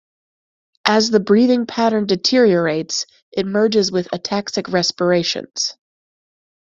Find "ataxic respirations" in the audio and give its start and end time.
4.11-5.77